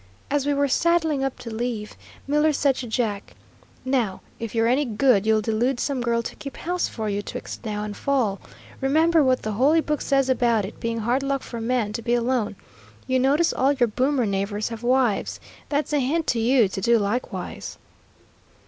As 0.31 0.47
we 0.47 0.53
were 0.55 0.67
saddling 0.67 1.23
up 1.23 1.37
to 1.37 1.51
leave, 1.53 1.95
Miller 2.25 2.53
said 2.53 2.75
to 2.77 2.87
Jack, 2.87 3.35
"Now 3.85 4.21
if 4.39 4.55
you're 4.55 4.65
any 4.65 4.83
good, 4.83 5.27
you'll 5.27 5.41
delude 5.43 5.79
some 5.79 6.01
girl 6.01 6.23
to 6.23 6.35
keep 6.37 6.57
house 6.57 6.87
for 6.87 7.07
you 7.07 7.21
'twixt 7.21 7.63
now 7.63 7.83
and 7.83 7.95
fall. 7.95 8.41
Remember 8.81 9.23
what 9.23 9.43
the 9.43 9.51
Holy 9.51 9.79
Book 9.79 10.01
says 10.01 10.27
about 10.27 10.65
it 10.65 10.79
being 10.79 10.97
hard 11.01 11.21
luck 11.21 11.43
for 11.43 11.61
man 11.61 11.93
to 11.93 12.01
be 12.01 12.15
alone. 12.15 12.55
You 13.05 13.19
notice 13.19 13.53
all 13.53 13.73
your 13.73 13.85
boomer 13.85 14.25
neighbors 14.25 14.69
have 14.69 14.81
wives. 14.81 15.39
That's 15.69 15.93
a 15.93 15.99
hint 15.99 16.25
to 16.33 16.39
you 16.39 16.67
to 16.67 16.81
do 16.81 16.97
likewise." 16.97 17.77